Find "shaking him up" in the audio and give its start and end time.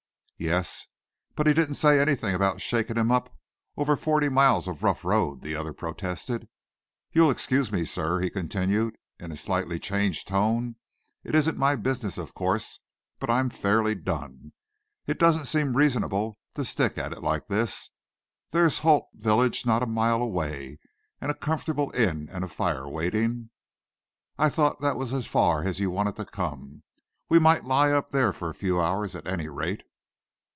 2.61-3.37